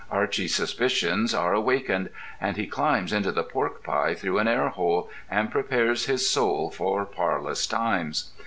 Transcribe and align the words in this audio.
Archy's 0.09 0.55
suspicions 0.55 1.31
are 1.31 1.53
awakened, 1.53 2.09
and 2.41 2.57
he 2.57 2.65
climbs 2.65 3.13
into 3.13 3.31
the 3.31 3.43
pork 3.43 3.83
pie 3.83 4.15
through 4.15 4.39
an 4.39 4.47
air 4.47 4.69
hole, 4.69 5.11
and 5.29 5.51
prepares 5.51 6.05
his 6.07 6.27
soul 6.27 6.71
for 6.71 7.05
parlous 7.05 7.67
times. 7.67 8.31